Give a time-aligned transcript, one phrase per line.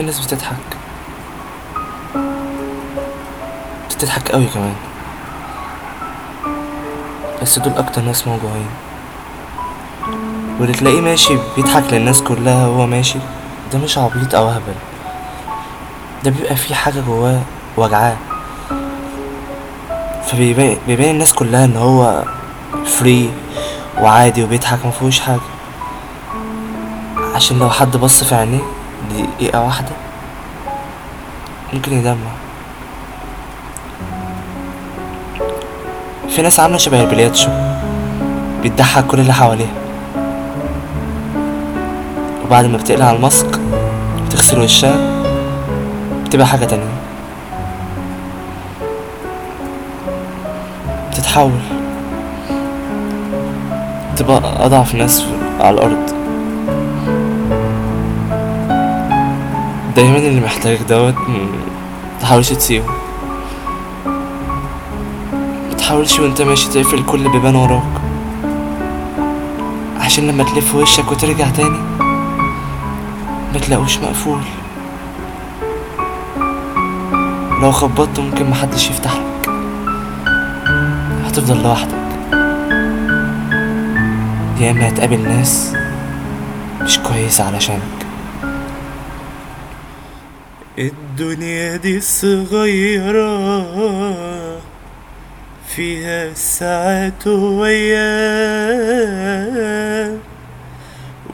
[0.00, 0.56] في ناس بتضحك.
[3.90, 4.74] بتضحك قوي كمان.
[7.42, 8.70] بس دول أكتر ناس موجوعين.
[10.60, 13.18] واللي تلاقيه ماشي بيضحك للناس كلها وهو ماشي.
[13.72, 14.74] ده مش عبيط أو هبل.
[16.24, 17.40] ده بيبقى فيه حاجة جواه
[17.76, 18.16] وجعاه
[20.26, 22.24] فبيبين بيبين الناس كلها إن هو
[22.86, 23.30] فري
[23.98, 25.40] وعادي وبيضحك مفيهوش حاجة.
[27.34, 28.79] عشان لو حد بص في عينيه
[29.10, 29.88] دقيقة واحدة.
[31.72, 32.30] ممكن يدمع
[36.28, 37.50] في ناس عاملة شبه البلياتشو
[38.64, 39.74] بتضحك كل اللي حواليها.
[42.44, 43.60] وبعد ما بتقلع الماسك
[44.26, 45.22] وتغسل وشها
[46.26, 46.84] بتبقى حاجة تانية.
[51.10, 51.60] بتتحول.
[54.16, 55.24] تبقى أضعف ناس
[55.60, 56.19] على الأرض.
[60.00, 61.14] دايما اللي محتاجك دوت
[62.16, 62.86] متحاولش تسيبه.
[65.70, 68.00] متحاولش وانت ماشي تقفل كل بيبان وراك.
[70.00, 71.78] عشان لما تلف وشك وترجع تاني
[73.54, 74.40] متلاقوش مقفول.
[77.62, 79.50] لو خبطت ممكن محدش يفتح لك.
[81.26, 81.94] هتفضل لوحدك.
[84.60, 85.72] يا إما هتقابل ناس
[86.82, 87.99] مش كويسة علشانك.
[90.78, 93.40] الدنيا دي صغيرة
[95.68, 98.00] فيها ساعات وأيام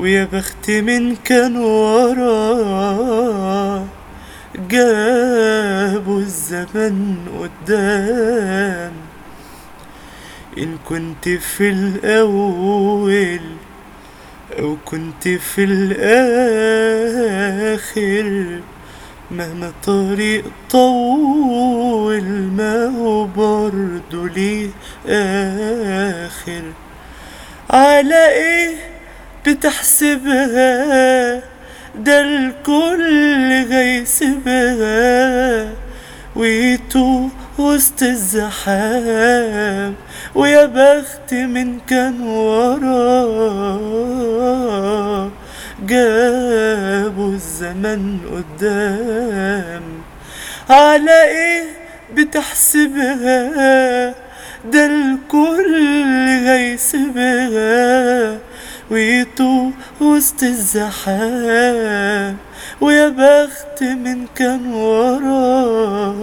[0.00, 2.56] ويا بخت من كان ورا
[4.70, 8.92] جابوا الزمن قدام.
[10.58, 13.40] إن كنت في الأول
[14.58, 16.66] أو كنت في الآخر
[19.30, 22.22] مهما الطريق طول
[22.56, 24.68] ما هو برضه ليه
[25.08, 26.62] آخر
[27.70, 28.74] على إيه
[29.46, 31.36] بتحسبها؟
[31.98, 35.70] ده الكل غيسبها
[36.36, 37.28] ويتوه
[37.58, 39.94] وسط الزحام.
[40.34, 42.20] ويا بخت من كان
[43.26, 45.30] وراه
[45.86, 46.35] جابوا
[47.36, 49.82] الزمن قدام.
[50.70, 51.64] على إيه
[52.14, 54.14] بتحسبها؟
[54.72, 55.74] ده الكل
[56.46, 58.38] هيسيبها.
[58.90, 62.36] ويتوه وسط الزحام.
[62.80, 66.20] ويا بخت من كان وراه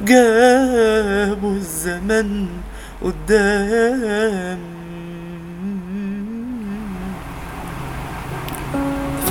[0.00, 2.46] جابوا الزمن
[3.02, 4.71] قدام.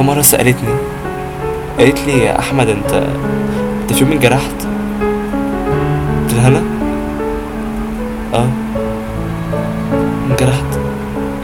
[0.01, 0.73] في مرة سألتني
[1.79, 2.93] قالت لي يا أحمد أنت
[3.81, 4.67] أنت في يوم انجرحت؟
[6.21, 6.63] قلت لها أنا؟
[8.33, 8.49] آه.
[10.29, 10.79] انجرحت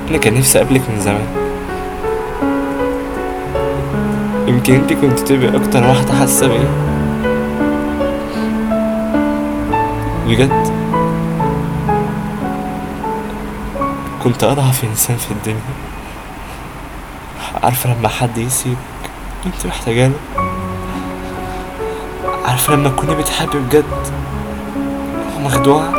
[0.09, 1.27] أنا كان نفسي أقابلك من زمان.
[4.47, 6.69] يمكن أنت كنت تبقي أكتر واحدة حاسة بيا.
[10.27, 10.67] بجد؟
[14.23, 15.86] كنت أضعف إنسان في الدنيا.
[17.63, 18.77] عارفة لما حد يسيبك
[19.45, 20.13] انت محتاجاله
[22.45, 23.83] عارفة لما تكوني بتحبي بجد؟
[25.37, 25.89] ومخدوعة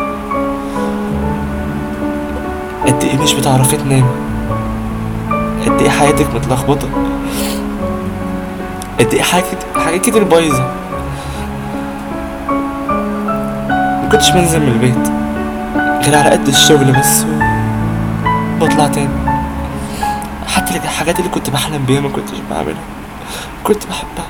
[2.86, 4.10] قد إيه مش بتعرفي تنامي؟
[5.66, 6.88] قد إيه حياتك متلخبطة؟
[9.00, 10.70] قد إيه حاجات كتير بايظة؟
[14.04, 15.08] مكنتش بنزل من البيت
[16.06, 17.24] غير على قد الشغل بس
[18.60, 19.37] بطلع تاني.
[20.48, 22.82] حتى الحاجات اللي كنت بحلم بيها ما كنتش بعملها.
[23.64, 24.26] كنت بحبها.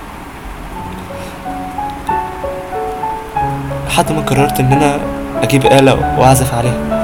[3.86, 5.00] لحد ما قررت إن أنا
[5.42, 6.98] أجيب آلة وأعزف عليها.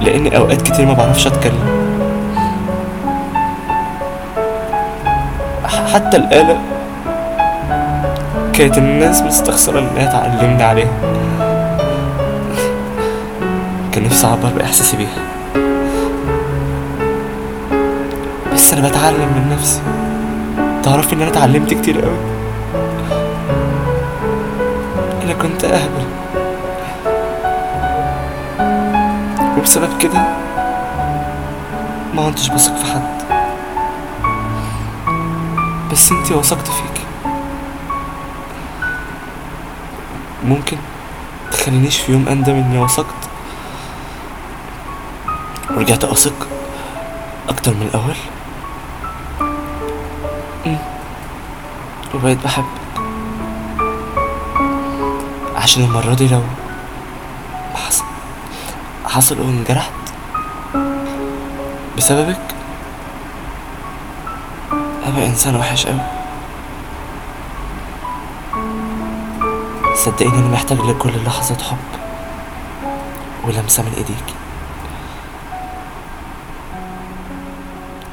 [0.00, 1.78] لأن أوقات كتير ما بعرفش أتكلم.
[5.94, 6.58] حتى الآلة
[8.52, 10.92] كانت الناس مستخسرة إنها تعلمني عليها.
[13.92, 15.37] كان نفسي أعبر بإحساسي بيها.
[18.68, 19.80] بس أنا بتعلم من نفسي.
[20.82, 22.18] تعرفي إن أنا اتعلمت كتير قوي
[25.22, 26.06] أنا كنت أهبل.
[29.58, 30.22] وبسبب كده
[32.14, 33.18] ما كنتش بثق في حد.
[35.92, 37.06] بس أنتي وثقت فيكي.
[40.44, 40.76] ممكن
[41.52, 43.28] تخلينيش في يوم أندم إني وثقت؟
[45.70, 46.48] ورجعت أثق
[47.48, 48.16] أكتر من الأول؟
[52.14, 52.66] وبقيت بحبك.
[55.56, 56.42] عشان المرة دي لو
[57.74, 58.04] حصل
[59.06, 59.92] حصل وانجرحت
[61.96, 62.40] بسببك
[65.06, 66.00] أبقى إنسان وحش أوي.
[69.94, 71.76] صدقيني أنا محتاج لكل لحظة حب
[73.44, 74.34] ولمسة من إيديك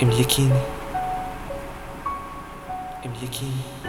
[0.04, 0.60] املكيني.
[3.06, 3.85] املكيني.